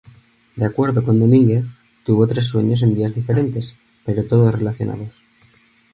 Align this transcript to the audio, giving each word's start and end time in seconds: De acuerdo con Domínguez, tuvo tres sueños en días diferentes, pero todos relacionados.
De 0.59 0.65
acuerdo 0.65 1.03
con 1.03 1.19
Domínguez, 1.19 1.63
tuvo 2.03 2.25
tres 2.25 2.47
sueños 2.47 2.81
en 2.81 2.95
días 2.95 3.13
diferentes, 3.13 3.75
pero 4.03 4.25
todos 4.25 4.51
relacionados. 4.55 5.11